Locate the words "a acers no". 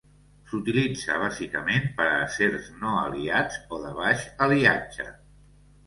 2.15-2.97